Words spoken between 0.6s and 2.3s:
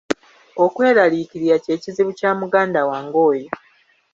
Okweraliikirira kye kizibu